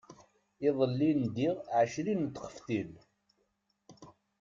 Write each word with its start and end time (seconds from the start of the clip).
Iḍelli 0.67 1.11
ndiɣ 1.21 1.55
ɛecrin 1.77 2.21
n 2.25 2.27
tfextin. 2.33 2.91